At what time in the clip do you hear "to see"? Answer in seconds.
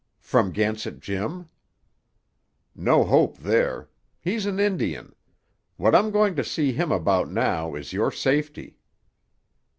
6.37-6.71